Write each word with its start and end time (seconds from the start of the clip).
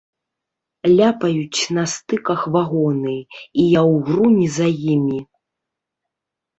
Ляпаюць 0.95 1.61
на 1.79 1.83
стыках 1.93 2.41
вагоны, 2.57 3.15
і 3.61 3.69
я 3.79 3.87
ўгрунь 3.95 4.45
за 4.59 4.67
імі. 4.99 5.19